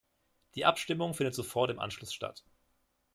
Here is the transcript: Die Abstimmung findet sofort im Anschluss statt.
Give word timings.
Die 0.55 0.65
Abstimmung 0.65 1.13
findet 1.13 1.35
sofort 1.35 1.69
im 1.69 1.77
Anschluss 1.79 2.11
statt. 2.11 2.43